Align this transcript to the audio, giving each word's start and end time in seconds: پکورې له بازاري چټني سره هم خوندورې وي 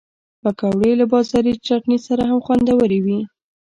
پکورې 0.41 0.91
له 0.99 1.05
بازاري 1.11 1.53
چټني 1.65 1.97
سره 2.07 2.21
هم 2.29 2.39
خوندورې 2.45 2.99
وي 3.05 3.19